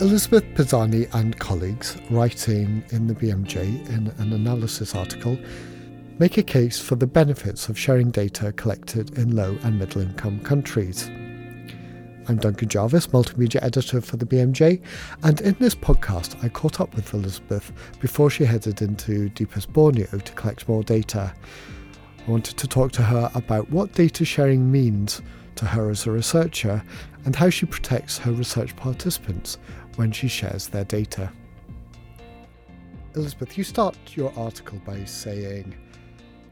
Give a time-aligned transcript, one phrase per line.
[0.00, 5.36] Elizabeth Pisani and colleagues, writing in the BMJ in an analysis article,
[6.20, 10.38] make a case for the benefits of sharing data collected in low and middle income
[10.44, 11.08] countries.
[12.28, 14.80] I'm Duncan Jarvis, multimedia editor for the BMJ,
[15.24, 20.06] and in this podcast, I caught up with Elizabeth before she headed into deepest Borneo
[20.06, 21.34] to collect more data.
[22.24, 25.22] I wanted to talk to her about what data sharing means
[25.58, 26.82] to her as a researcher
[27.24, 29.58] and how she protects her research participants
[29.96, 31.30] when she shares their data.
[33.14, 35.74] Elizabeth, you start your article by saying,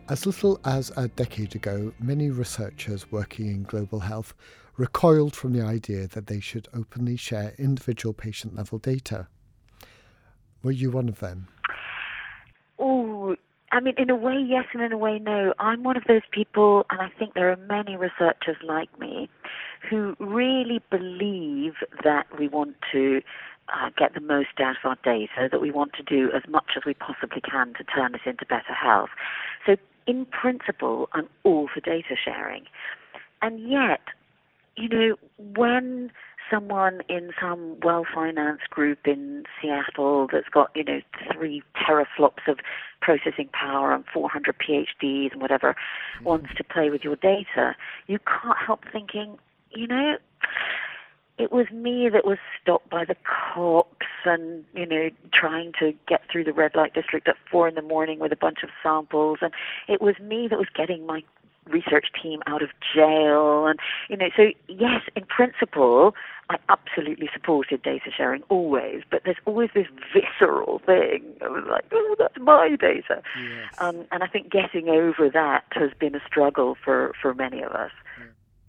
[0.09, 4.35] as little as a decade ago, many researchers working in global health
[4.77, 9.29] recoiled from the idea that they should openly share individual patient level data.
[10.63, 11.49] Were you one of them?
[13.77, 15.53] I mean, in a way, yes, and in a way, no.
[15.59, 19.29] I'm one of those people, and I think there are many researchers like me,
[19.91, 23.21] who really believe that we want to
[23.69, 26.71] uh, get the most out of our data, that we want to do as much
[26.75, 29.11] as we possibly can to turn this into better health.
[29.67, 32.65] So, in principle, I'm all for data sharing.
[33.43, 34.01] And yet,
[34.79, 36.11] you know, when
[36.51, 41.01] someone in some well-financed group in Seattle that's got, you know,
[41.33, 42.59] three teraflops of
[43.01, 46.25] processing power and 400 PhDs and whatever mm-hmm.
[46.25, 47.75] wants to play with your data,
[48.07, 49.39] you can't help thinking,
[49.71, 50.17] you know,
[51.39, 56.23] it was me that was stopped by the cops and, you know, trying to get
[56.31, 59.39] through the red light district at four in the morning with a bunch of samples.
[59.43, 59.53] And
[59.87, 61.23] it was me that was getting my
[61.67, 63.67] research team out of jail.
[63.67, 63.79] And,
[64.09, 66.15] you know, so yes, in principle,
[66.49, 71.23] I absolutely supported data sharing always, but there's always this visceral thing.
[71.41, 73.23] Was like, oh, that's my data.
[73.37, 73.75] Yes.
[73.79, 77.73] Um, and I think getting over that has been a struggle for, for many of
[77.73, 77.91] us.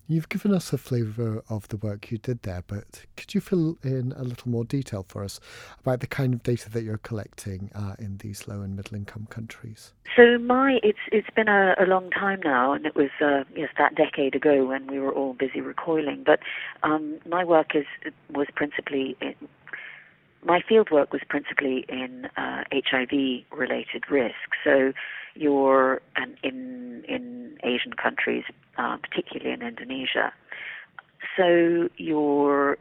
[0.10, 3.78] You've given us a flavour of the work you did there, but could you fill
[3.84, 5.42] in a little more detail for us
[5.82, 9.28] about the kind of data that you're collecting uh, in these low and middle income
[9.30, 9.92] countries?
[10.16, 13.70] So my it's it's been a, a long time now, and it was uh, yes
[13.78, 16.24] that decade ago when we were all busy recoiling.
[16.26, 16.40] But
[16.84, 17.86] um, my work is
[18.34, 19.36] was principally in,
[20.44, 24.36] my field work was principally in uh, HIV related risk.
[24.64, 24.94] So
[25.36, 28.44] you're and in in Asian countries,
[28.78, 30.34] uh, particularly in Indonesia.
[31.36, 32.78] So you're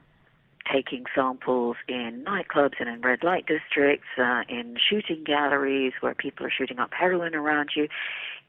[0.72, 6.44] taking samples in nightclubs and in red light districts, uh, in shooting galleries where people
[6.44, 7.88] are shooting up heroin around you.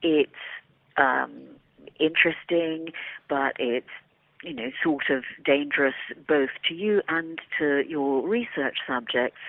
[0.01, 0.31] It's
[0.97, 1.31] um,
[1.99, 2.91] interesting,
[3.29, 3.87] but it's
[4.43, 5.95] you know, sort of dangerous
[6.27, 9.39] both to you and to your research subjects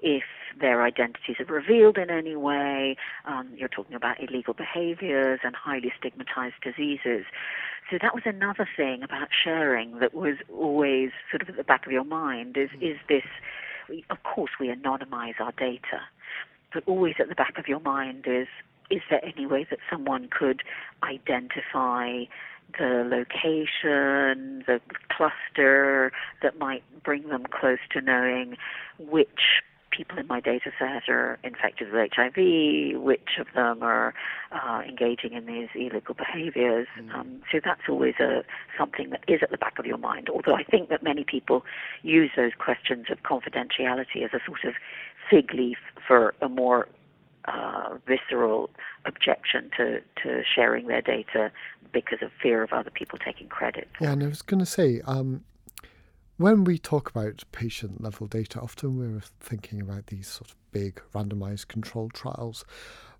[0.00, 0.22] if
[0.60, 2.96] their identities are revealed in any way.
[3.26, 7.24] Um, you're talking about illegal behaviors and highly stigmatized diseases.
[7.90, 11.86] So that was another thing about sharing that was always sort of at the back
[11.86, 13.24] of your mind is, is this,
[14.10, 16.00] of course we anonymize our data,
[16.72, 18.46] but always at the back of your mind is,
[18.90, 20.62] is there any way that someone could
[21.02, 22.24] identify
[22.78, 24.80] the location, the
[25.10, 26.12] cluster
[26.42, 28.56] that might bring them close to knowing
[28.98, 34.14] which people in my data set are infected with HIV, which of them are
[34.52, 36.86] uh, engaging in these illegal behaviors.
[37.00, 37.14] Mm.
[37.14, 38.44] Um, so that's always a,
[38.78, 41.64] something that is at the back of your mind, although I think that many people
[42.02, 44.74] use those questions of confidentiality as a sort of
[45.28, 46.88] fig leaf for a more
[47.48, 48.70] uh, visceral
[49.04, 51.50] objection to, to sharing their data
[51.92, 53.88] because of fear of other people taking credit.
[54.00, 55.44] Yeah, and I was going to say, um,
[56.36, 61.00] when we talk about patient level data, often we're thinking about these sort of big
[61.14, 62.64] randomized controlled trials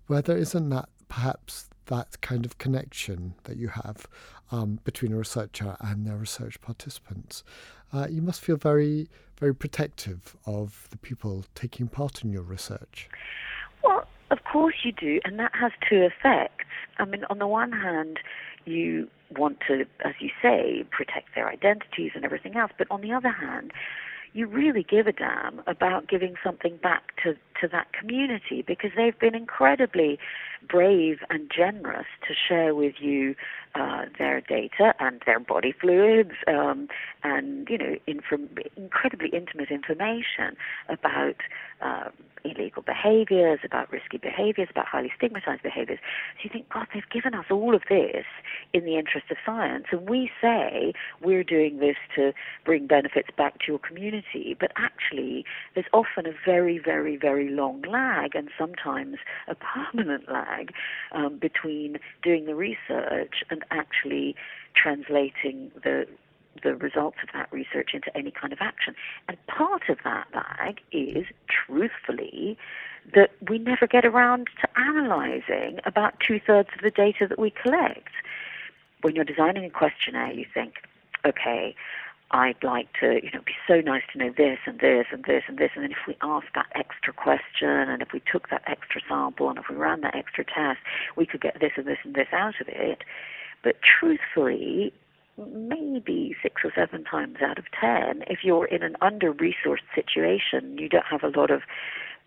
[0.07, 4.07] where there isn't that perhaps that kind of connection that you have
[4.51, 7.43] um, between a researcher and their research participants.
[7.91, 9.09] Uh, you must feel very,
[9.39, 13.09] very protective of the people taking part in your research.
[13.83, 16.65] Well, of course you do, and that has two effects.
[16.97, 18.19] I mean, on the one hand,
[18.65, 23.11] you want to, as you say, protect their identities and everything else, but on the
[23.11, 23.71] other hand,
[24.33, 29.17] you really give a damn about giving something back to, to that community because they've
[29.17, 30.19] been incredibly
[30.67, 33.35] brave and generous to share with you
[33.75, 36.87] uh, their data and their body fluids um,
[37.23, 40.55] and you know inform- incredibly intimate information
[40.89, 41.35] about
[41.81, 42.09] uh,
[42.43, 45.99] illegal behaviors, about risky behaviors, about highly stigmatized behaviors.
[46.37, 48.25] So you think, God, they've given us all of this
[48.73, 52.33] in the interest of science, and we say we're doing this to
[52.65, 55.45] bring benefits back to your community, but actually
[55.75, 59.17] there's often a very, very, very long lag, and sometimes
[59.47, 60.48] a permanent lag
[61.11, 64.35] um, between doing the research and actually
[64.75, 66.07] translating the
[66.63, 68.93] the results of that research into any kind of action.
[69.27, 72.57] And part of that bag is, truthfully,
[73.13, 77.51] that we never get around to analysing about two thirds of the data that we
[77.51, 78.11] collect.
[79.01, 80.73] When you're designing a questionnaire, you think,
[81.25, 81.75] okay,
[82.31, 85.43] I'd like to, you know, be so nice to know this and this and this
[85.47, 85.71] and this.
[85.75, 89.49] And then if we ask that extra question and if we took that extra sample
[89.49, 90.79] and if we ran that extra test,
[91.15, 92.99] we could get this and this and this out of it.
[93.63, 94.93] But truthfully,
[95.37, 100.77] maybe six or seven times out of ten, if you're in an under resourced situation,
[100.77, 101.61] you don't have a lot of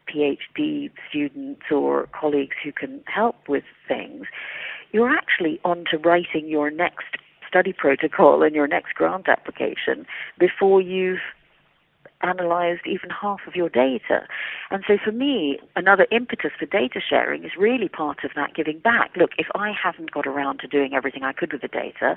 [0.08, 4.26] PhD students or colleagues who can help with things,
[4.92, 7.16] you're actually on to writing your next
[7.52, 10.06] study protocol and your next grant application
[10.38, 11.20] before you've
[12.22, 14.26] analyzed even half of your data.
[14.70, 18.78] And so for me, another impetus for data sharing is really part of that giving
[18.78, 19.10] back.
[19.16, 22.16] Look, if I haven't got around to doing everything I could with the data,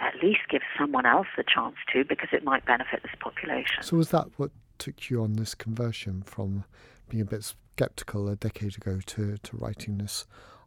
[0.00, 3.82] at least give someone else the chance to because it might benefit this population.
[3.82, 6.64] So was that what took you on this conversion from
[7.08, 10.26] being a bit skeptical a decade ago to, to writing this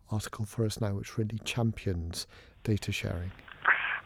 [0.09, 2.25] article for us now, which really champions
[2.63, 3.31] data sharing?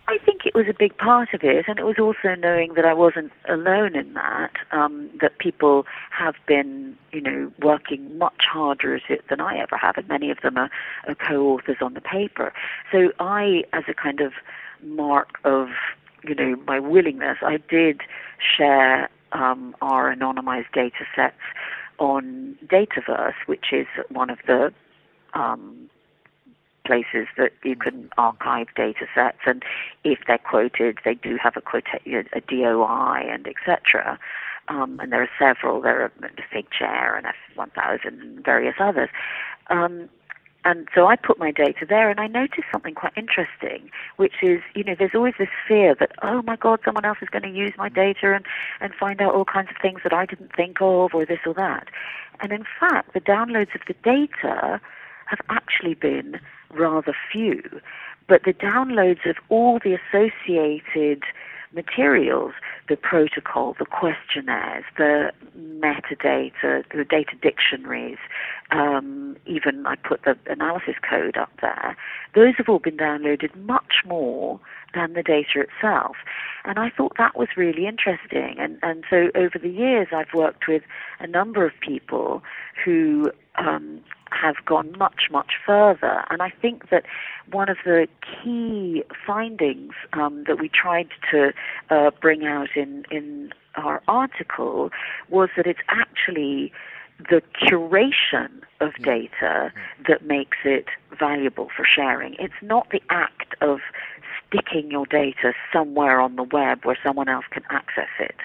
[0.07, 2.85] I think it was a big part of it, and it was also knowing that
[2.85, 4.51] I wasn't alone in that.
[4.71, 9.77] Um, that people have been, you know, working much harder at it than I ever
[9.77, 10.69] have, and many of them are,
[11.07, 12.53] are co-authors on the paper.
[12.91, 14.33] So I, as a kind of
[14.83, 15.69] mark of,
[16.23, 18.01] you know, my willingness, I did
[18.39, 21.41] share um, our anonymized data sets
[21.97, 24.71] on Dataverse, which is one of the
[25.33, 25.89] um,
[26.85, 29.63] places that you can archive data sets, and
[30.03, 34.19] if they're quoted, they do have a, quota- a DOI and etc.
[34.67, 35.81] Um, and there are several.
[35.81, 39.09] There are the Figshare and F1000 and various others.
[39.69, 40.09] Um,
[40.65, 44.61] and so I put my data there and I noticed something quite interesting, which is,
[44.73, 47.49] you know, there's always this fear that, oh my God, someone else is going to
[47.49, 48.43] use my data and,
[48.81, 51.53] and find out all kinds of things that I didn't think of or this or
[51.53, 51.89] that.
[52.39, 54.81] And in fact, the downloads of the data
[55.27, 56.39] have actually been
[56.71, 57.61] rather few,
[58.27, 61.23] but the downloads of all the associated
[61.75, 62.53] materials,
[62.87, 68.17] the protocol, the questionnaires, the metadata, the data dictionaries,
[68.71, 71.95] um, even I put the analysis code up there,
[72.33, 74.59] those have all been downloaded much more
[74.93, 76.15] than the data itself.
[76.63, 78.55] And I thought that was really interesting.
[78.57, 80.83] And, and so over the years, I've worked with
[81.19, 82.41] a number of people
[82.83, 86.23] who um, have gone much, much further.
[86.29, 87.05] And I think that
[87.51, 91.53] one of the key findings um, that we tried to
[91.89, 94.91] uh, bring out in, in our article
[95.29, 96.71] was that it's actually
[97.29, 98.49] the curation
[98.81, 99.71] of data
[100.07, 100.87] that makes it
[101.17, 102.35] valuable for sharing.
[102.39, 103.79] It's not the act of
[104.55, 108.35] sticking your data somewhere on the web where someone else can access it.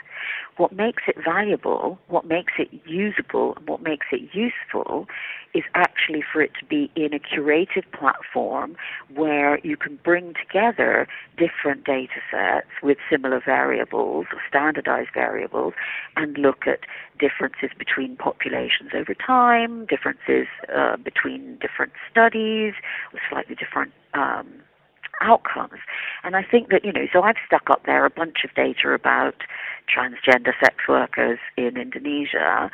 [0.56, 5.06] What makes it valuable, what makes it usable, and what makes it useful
[5.54, 8.76] is actually for it to be in a curated platform
[9.14, 11.08] where you can bring together
[11.38, 15.72] different data sets with similar variables standardized variables
[16.16, 16.80] and look at
[17.18, 22.74] differences between populations over time, differences uh, between different studies
[23.12, 24.46] with slightly different um,
[25.20, 25.80] outcomes.
[26.24, 28.90] And I think that, you know, so I've stuck up there a bunch of data
[28.90, 29.36] about
[29.88, 32.70] transgender sex workers in Indonesia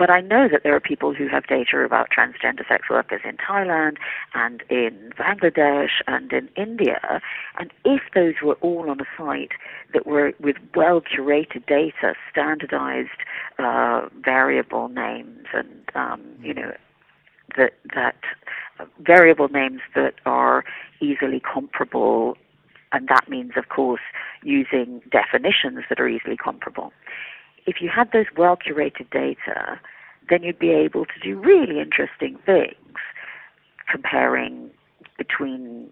[0.00, 3.36] but I know that there are people who have data about transgender sex workers in
[3.36, 3.98] Thailand
[4.32, 7.20] and in Bangladesh and in India.
[7.58, 9.52] And if those were all on a site
[9.92, 13.10] that were with well curated data, standardized
[13.58, 16.72] uh, variable names, and um, you know
[17.58, 18.16] that that
[18.78, 20.64] uh, variable names that are
[21.02, 22.38] easily comparable
[22.92, 24.00] and that means, of course,
[24.42, 26.92] using definitions that are easily comparable
[27.66, 29.80] if you had those well curated data,
[30.28, 32.98] then you'd be able to do really interesting things,
[33.90, 34.70] comparing
[35.18, 35.88] between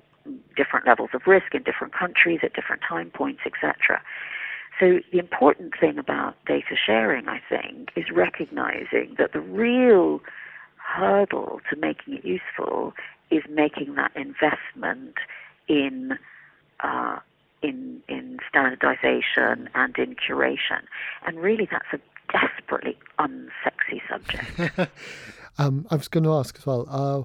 [0.56, 4.02] different levels of risk in different countries at different time points, etc.
[4.78, 10.20] So the important thing about data sharing, I think, is recognizing that the real
[10.76, 12.92] hurdle to making it useful
[13.30, 15.14] is making that investment
[15.68, 16.18] in
[16.80, 17.18] uh,
[17.62, 20.82] in in standardization and in curation.
[21.26, 22.00] And really, that's a
[22.32, 24.90] desperately unsexy subject.
[25.58, 26.86] um, I was going to ask as well.
[26.88, 27.24] Uh,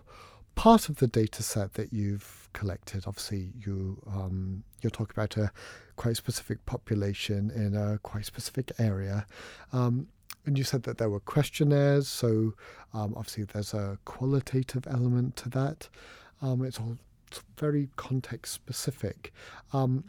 [0.55, 5.51] part of the data set that you've collected, obviously, you um, you're talking about a
[5.95, 9.25] quite specific population in a quite specific area.
[9.71, 10.07] Um,
[10.45, 12.53] and you said that there were questionnaires, so
[12.93, 15.87] um, obviously there's a qualitative element to that.
[16.41, 16.97] Um, it's all
[17.57, 19.33] very context specific.
[19.71, 20.05] Um,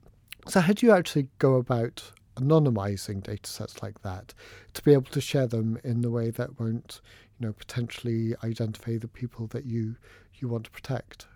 [0.47, 4.35] So, how do you actually go about anonymizing data sets like that
[4.75, 7.01] to be able to share them in the way that won't,
[7.39, 9.97] you know, potentially identify the people that you
[10.35, 11.27] you want to protect?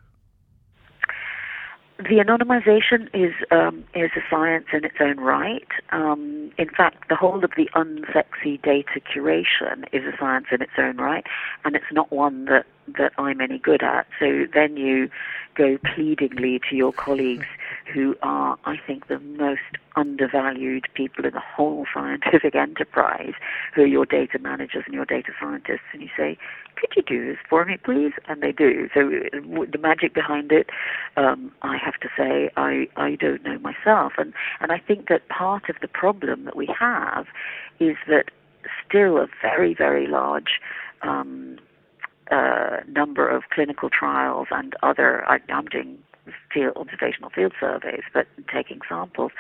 [1.99, 5.67] The anonymization is um, is a science in its own right.
[5.91, 10.73] Um, in fact, the whole of the unsexy data curation is a science in its
[10.79, 11.27] own right,
[11.65, 12.67] and it's not one that
[12.99, 14.07] that I'm any good at.
[14.19, 15.11] So then you
[15.55, 17.47] go pleadingly to your colleagues
[17.93, 19.61] who are, I think, the most
[19.97, 23.33] undervalued people in the whole scientific enterprise,
[23.75, 26.39] who are your data managers and your data scientists, and you say,
[26.77, 28.13] could you do this for me, please?
[28.29, 28.89] And they do.
[28.95, 30.71] So the magic behind it,
[31.17, 34.13] um, I have to say, I, I don't know myself.
[34.17, 37.27] And, and I think that part of the problem that we have
[37.81, 38.27] is that
[38.87, 40.61] still a very, very large
[41.03, 41.59] um,
[42.31, 45.99] uh, number of clinical trials and other, I, I'm doing
[46.53, 49.33] field, observational field surveys, but taking samples,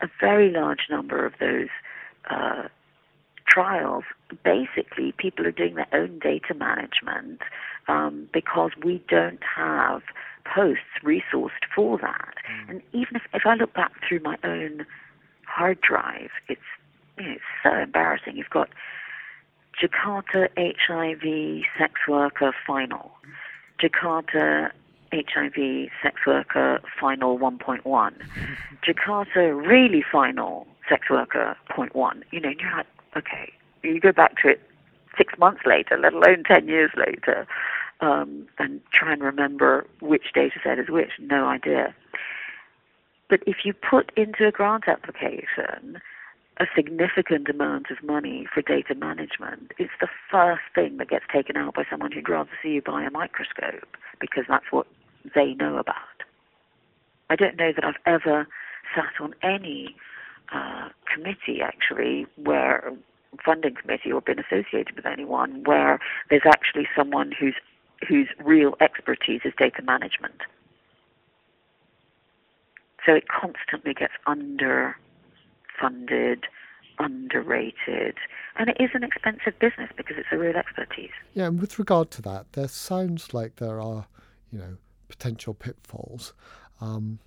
[0.00, 1.68] a very large number of those
[2.30, 2.68] uh,
[3.46, 4.04] trials,
[4.44, 7.40] basically people are doing their own data management
[7.88, 10.02] um, because we don't have
[10.44, 12.34] posts resourced for that.
[12.50, 12.70] Mm.
[12.70, 14.86] And even if, if I look back through my own
[15.46, 16.60] hard drive, it's,
[17.18, 18.36] you know, it's so embarrassing.
[18.36, 18.68] You've got
[19.80, 23.10] Jakarta HIV sex worker final,
[23.82, 24.70] Jakarta
[25.12, 28.12] HIV sex worker final 1.1,
[28.86, 32.22] Jakarta really final sex worker point one.
[32.30, 34.60] You know, and you're like, okay, you go back to it
[35.16, 37.46] six months later, let alone 10 years later,
[38.00, 41.10] um, and try and remember which data set is which.
[41.18, 41.94] No idea.
[43.28, 46.00] But if you put into a grant application
[46.60, 51.56] a significant amount of money for data management, it's the first thing that gets taken
[51.56, 54.86] out by someone who'd rather see you buy a microscope because that's what
[55.34, 55.94] they know about.
[57.30, 58.46] I don't know that I've ever
[58.94, 59.96] sat on any
[60.52, 62.92] uh, committee actually where
[63.42, 65.98] funding committee or been associated with anyone where
[66.28, 67.54] there's actually someone whose
[68.06, 70.40] whose real expertise is data management.
[73.06, 74.14] So it constantly gets
[75.80, 76.44] underfunded,
[76.98, 78.16] underrated,
[78.56, 81.10] and it is an expensive business because it's a real expertise.
[81.34, 84.06] Yeah, and with regard to that, there sounds like there are,
[84.52, 84.76] you know,
[85.08, 86.34] potential pitfalls.
[86.80, 87.18] Um,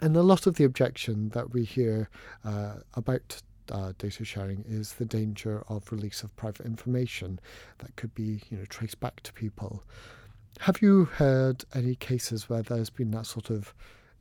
[0.00, 2.08] and a lot of the objection that we hear
[2.44, 7.38] uh, about uh, data sharing is the danger of release of private information
[7.78, 9.84] that could be, you know, traced back to people.
[10.60, 13.74] Have you heard any cases where there's been that sort of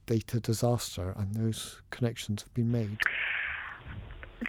[0.05, 2.97] data disaster and those connections have been made?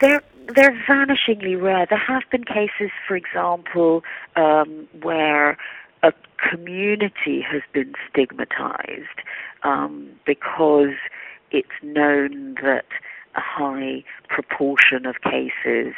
[0.00, 0.22] They're
[0.54, 1.86] they're vanishingly rare.
[1.88, 4.02] There have been cases, for example,
[4.36, 5.56] um, where
[6.02, 6.12] a
[6.50, 9.20] community has been stigmatized
[9.62, 10.96] um, because
[11.50, 12.86] it's known that
[13.36, 15.94] a high proportion of cases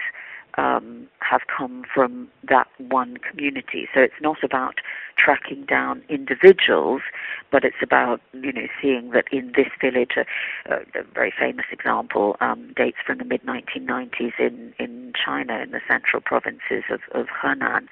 [0.59, 3.89] um, have come from that one community.
[3.95, 4.81] So it's not about
[5.17, 7.03] tracking down individuals,
[7.51, 10.25] but it's about you know seeing that in this village, uh,
[10.71, 15.71] uh, a very famous example um, dates from the mid 1990s in in China in
[15.71, 17.87] the central provinces of, of Henan,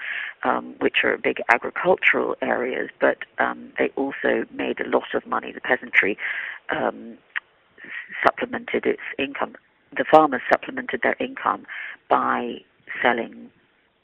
[0.45, 5.53] um, which are big agricultural areas, but um, they also made a lot of money.
[5.53, 6.19] The peasantry
[6.71, 7.17] um,
[8.25, 9.57] supplemented its income.
[9.97, 11.67] The farmers supplemented their income
[12.09, 12.59] by
[13.03, 13.51] selling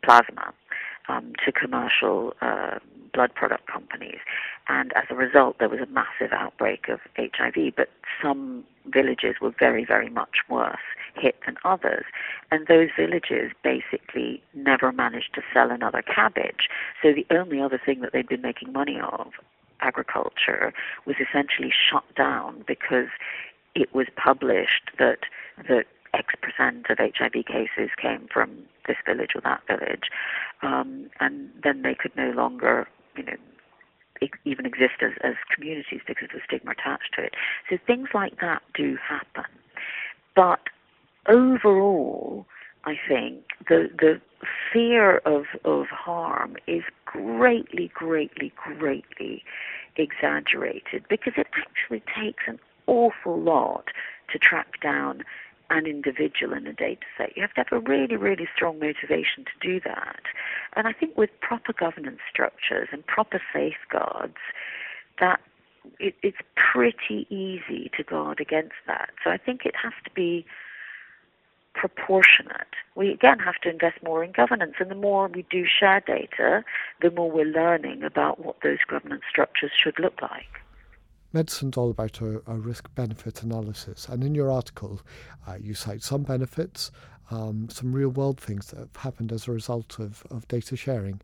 [0.02, 0.52] plasma
[1.08, 2.78] um, to commercial uh,
[3.12, 4.18] blood product companies.
[4.68, 7.88] And as a result, there was a massive outbreak of HIV, but
[8.22, 10.76] some villages were very, very much worse
[11.14, 12.04] hit than others.
[12.50, 16.68] And those villages basically never managed to sell another cabbage.
[17.02, 19.32] So the only other thing that they'd been making money of,
[19.80, 20.72] agriculture,
[21.06, 23.08] was essentially shut down because
[23.76, 25.20] it was published that
[25.68, 28.50] that X percent of HIV cases came from
[28.88, 30.08] this village or that village,
[30.62, 33.36] um, and then they could no longer, you know,
[34.44, 37.34] even exist as, as communities because of the stigma attached to it.
[37.68, 39.44] So things like that do happen,
[40.34, 40.60] but
[41.28, 42.46] overall,
[42.84, 44.20] I think the the
[44.72, 49.44] fear of of harm is greatly, greatly, greatly
[49.96, 53.88] exaggerated because it actually takes an awful lot
[54.32, 55.24] to track down
[55.70, 57.36] an individual in a data set.
[57.36, 60.22] You have to have a really, really strong motivation to do that.
[60.76, 64.36] And I think with proper governance structures and proper safeguards,
[65.18, 65.40] that
[65.98, 69.10] it, it's pretty easy to guard against that.
[69.24, 70.46] So I think it has to be
[71.74, 72.74] proportionate.
[72.94, 76.64] We again have to invest more in governance, and the more we do share data,
[77.02, 80.60] the more we're learning about what those governance structures should look like.
[81.36, 84.08] Medicine's all about a, a risk benefit analysis.
[84.08, 85.02] And in your article,
[85.46, 86.90] uh, you cite some benefits,
[87.30, 91.20] um, some real world things that have happened as a result of, of data sharing.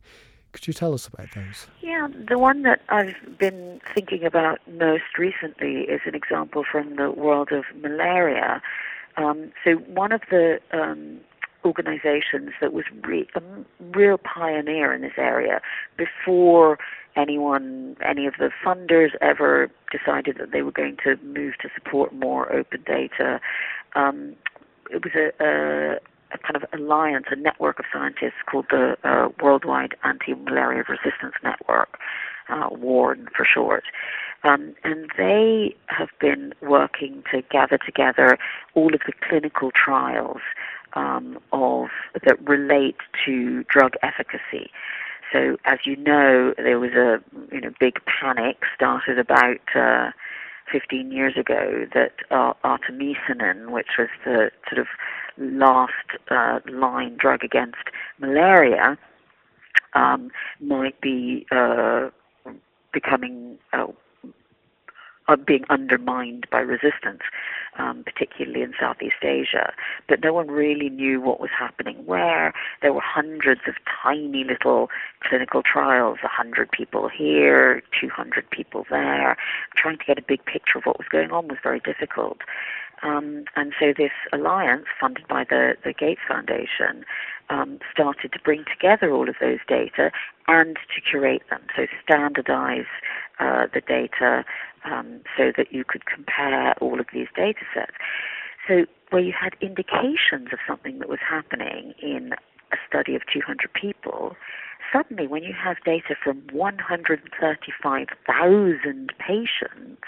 [0.51, 1.65] Could you tell us about those?
[1.81, 7.09] Yeah, the one that I've been thinking about most recently is an example from the
[7.09, 8.61] world of malaria.
[9.17, 11.19] Um, so, one of the um,
[11.65, 13.41] organizations that was re- a
[13.95, 15.61] real pioneer in this area
[15.97, 16.77] before
[17.15, 22.13] anyone, any of the funders ever decided that they were going to move to support
[22.13, 23.39] more open data.
[23.95, 24.35] Um,
[24.89, 25.95] it was a, a,
[26.33, 31.97] a, kind of alliance, a network of scientists called the uh, Worldwide Anti-Malaria Resistance Network,
[32.49, 33.83] uh, WARN for short.
[34.43, 38.37] Um, and they have been working to gather together
[38.73, 40.41] all of the clinical trials
[40.95, 41.87] um, of
[42.25, 44.71] that relate to drug efficacy.
[45.31, 47.21] So, as you know, there was a
[47.51, 50.11] you know big panic started about uh,
[50.71, 54.87] 15 years ago that uh, artemisinin, which was the sort of
[55.37, 55.91] last
[56.29, 58.97] uh, line drug against malaria,
[59.93, 62.09] um, might be uh,
[62.91, 63.87] becoming uh,
[65.27, 67.21] are being undermined by resistance,
[67.77, 69.73] um, particularly in Southeast Asia.
[70.07, 72.53] But no one really knew what was happening where.
[72.81, 74.89] There were hundreds of tiny little
[75.21, 79.37] clinical trials, 100 people here, 200 people there.
[79.75, 82.39] Trying to get a big picture of what was going on was very difficult.
[83.03, 87.03] Um, and so this alliance, funded by the, the Gates Foundation,
[87.49, 90.11] um, started to bring together all of those data
[90.47, 91.61] and to curate them.
[91.75, 92.85] So standardize
[93.39, 94.45] uh, the data
[94.85, 97.93] um, so that you could compare all of these data sets.
[98.67, 102.33] So where you had indications of something that was happening in
[102.71, 104.35] a study of 200 people,
[104.91, 110.03] suddenly when you have data from 135,000 patients,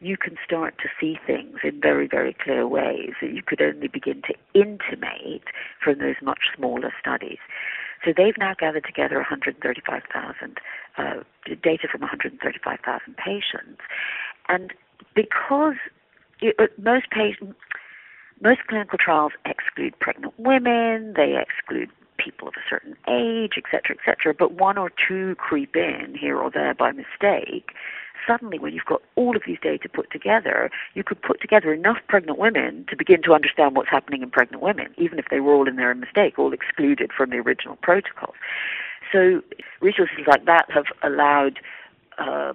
[0.00, 3.88] you can start to see things in very, very clear ways that you could only
[3.88, 5.44] begin to intimate
[5.82, 7.40] from those much smaller studies.
[8.04, 10.58] So they've now gathered together 135,000
[10.98, 11.14] uh,
[11.62, 13.80] data from 135,000 patients,
[14.48, 14.72] and
[15.14, 15.76] because
[16.40, 17.06] it, uh, most
[18.42, 24.34] most clinical trials exclude pregnant women, they exclude people of a certain age, etc., etc.
[24.38, 27.70] But one or two creep in here or there by mistake,
[28.26, 31.98] suddenly when you've got all of these data put together, you could put together enough
[32.08, 35.54] pregnant women to begin to understand what's happening in pregnant women, even if they were
[35.54, 38.34] all in their mistake, all excluded from the original protocol.
[39.12, 39.42] So
[39.80, 41.60] resources like that have allowed
[42.18, 42.54] uh,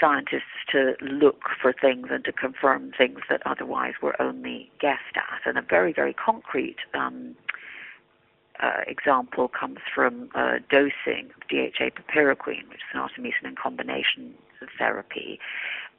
[0.00, 5.40] scientists to look for things and to confirm things that otherwise were only guessed at.
[5.46, 7.36] And a very, very concrete um,
[8.60, 14.34] uh, example comes from uh, dosing of DHA piperaquine, which is an artemisinin combination
[14.78, 15.38] therapy,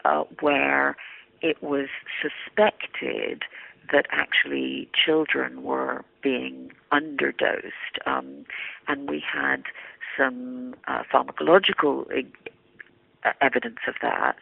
[0.05, 0.97] uh, where
[1.41, 1.87] it was
[2.21, 3.43] suspected
[3.91, 8.45] that actually children were being underdosed, um,
[8.87, 9.63] and we had
[10.17, 12.05] some uh, pharmacological
[13.23, 14.37] uh, evidence of that.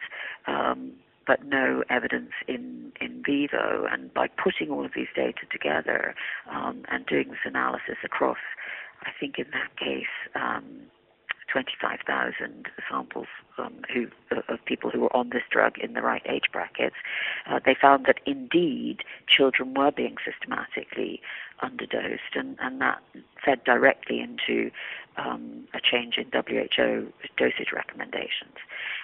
[0.46, 0.92] Um,
[1.28, 3.86] but no evidence in, in vivo.
[3.92, 6.14] And by putting all of these data together
[6.50, 8.38] um, and doing this analysis across,
[9.02, 10.64] I think in that case, um,
[11.52, 13.26] 25,000 samples
[13.58, 14.06] um, who,
[14.48, 16.96] of people who were on this drug in the right age brackets,
[17.48, 21.20] uh, they found that indeed children were being systematically
[21.62, 23.02] underdosed, and, and that
[23.44, 24.70] fed directly into
[25.16, 28.56] um, a change in WHO dosage recommendations.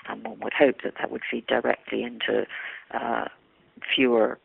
[0.09, 2.47] And one would hope that that would feed directly into
[2.93, 3.27] uh,
[3.95, 4.39] fewer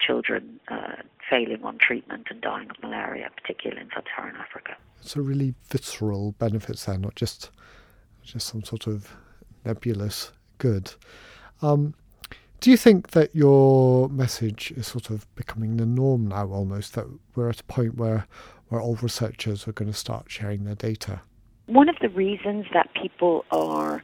[0.00, 4.76] children uh, failing on treatment and dying of malaria, particularly in sub-Saharan Africa.
[5.00, 7.50] So really visceral benefits there, not just
[8.22, 9.16] just some sort of
[9.64, 10.92] nebulous good.
[11.62, 11.94] Um,
[12.60, 17.06] do you think that your message is sort of becoming the norm now almost, that
[17.34, 18.26] we're at a point where,
[18.68, 21.22] where all researchers are going to start sharing their data?
[21.66, 24.02] One of the reasons that people are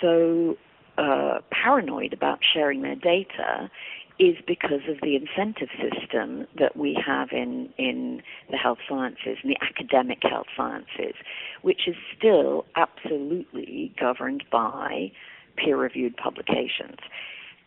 [0.00, 0.56] so
[0.98, 3.70] uh, paranoid about sharing their data
[4.18, 9.52] is because of the incentive system that we have in, in the health sciences and
[9.52, 11.14] the academic health sciences,
[11.62, 15.10] which is still absolutely governed by
[15.56, 16.98] peer reviewed publications.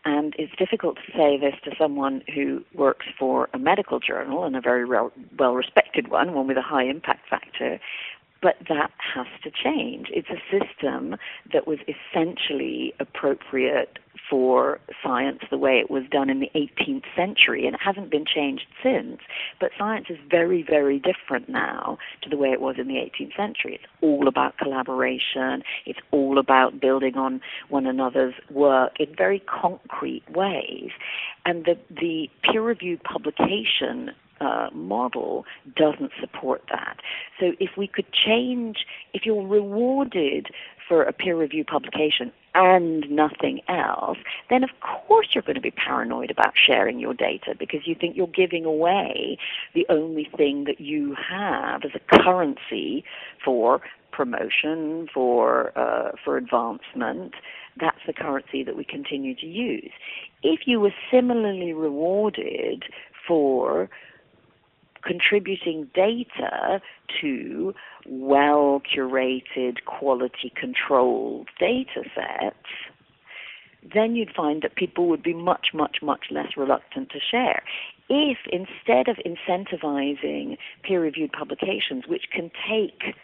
[0.05, 4.55] And it's difficult to say this to someone who works for a medical journal and
[4.55, 5.11] a very well
[5.53, 7.79] respected one, one with a high impact factor,
[8.41, 10.07] But that has to change.
[10.13, 11.17] It's a system
[11.51, 13.99] that was essentially appropriate
[14.29, 18.25] for science the way it was done in the 18th century, and it hasn't been
[18.25, 19.19] changed since.
[19.59, 23.35] But science is very, very different now to the way it was in the 18th
[23.35, 23.75] century.
[23.75, 30.23] It's all about collaboration, it's all about building on one another's work in very concrete
[30.29, 30.91] ways.
[31.45, 36.97] And the, the peer reviewed publication uh, model doesn't support that.
[37.39, 40.47] So if we could change, if you're rewarded
[40.87, 44.17] for a peer review publication and nothing else,
[44.49, 48.17] then of course you're going to be paranoid about sharing your data because you think
[48.17, 49.37] you're giving away
[49.75, 53.03] the only thing that you have as a currency
[53.45, 57.35] for promotion, for uh, for advancement.
[57.79, 59.91] That's the currency that we continue to use.
[60.43, 62.83] If you were similarly rewarded
[63.27, 63.89] for
[65.03, 66.81] contributing data
[67.21, 67.73] to
[68.07, 72.55] well curated, quality controlled data sets,
[73.93, 77.63] then you'd find that people would be much, much, much less reluctant to share.
[78.09, 83.15] If instead of incentivizing peer reviewed publications, which can take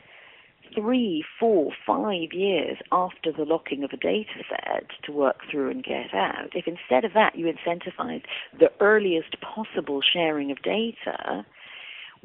[0.74, 5.84] three, four, five years after the locking of a data set to work through and
[5.84, 8.24] get out, if instead of that you incentivize
[8.60, 11.46] the earliest possible sharing of data,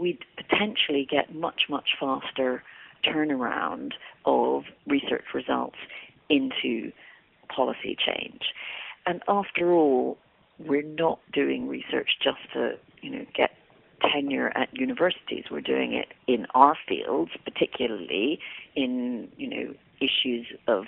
[0.00, 2.62] we'd potentially get much, much faster
[3.04, 3.92] turnaround
[4.24, 5.76] of research results
[6.28, 6.90] into
[7.54, 8.40] policy change.
[9.06, 10.16] And after all,
[10.58, 13.50] we're not doing research just to, you know, get
[14.12, 15.44] tenure at universities.
[15.50, 18.38] We're doing it in our fields, particularly
[18.74, 20.84] in, you know, issues of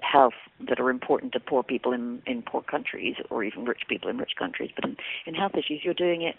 [0.00, 0.34] health
[0.68, 4.18] that are important to poor people in, in poor countries or even rich people in
[4.18, 4.70] rich countries.
[4.74, 6.36] But in, in health issues, you're doing it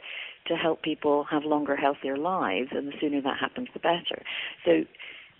[0.47, 4.23] to help people have longer, healthier lives, and the sooner that happens, the better.
[4.65, 4.85] So,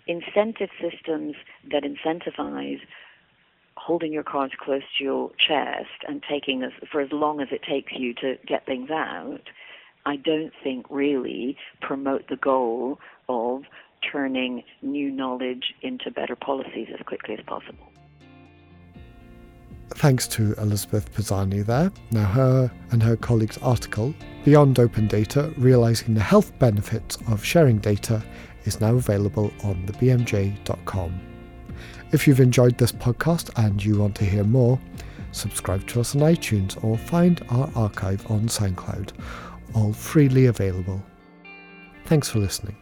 [0.06, 1.36] incentive systems
[1.70, 2.80] that incentivize
[3.76, 7.62] holding your cards close to your chest and taking this for as long as it
[7.62, 9.42] takes you to get things out,
[10.04, 13.64] I don't think really promote the goal of
[14.10, 17.89] turning new knowledge into better policies as quickly as possible
[19.94, 21.92] thanks to Elizabeth Pisani there.
[22.10, 27.78] Now, her and her colleagues' article, Beyond Open Data Realizing the Health Benefits of Sharing
[27.78, 28.22] Data,
[28.64, 31.20] is now available on thebmj.com.
[32.12, 34.78] If you've enjoyed this podcast and you want to hear more,
[35.32, 39.12] subscribe to us on iTunes or find our archive on SoundCloud,
[39.74, 41.02] all freely available.
[42.06, 42.76] Thanks for listening.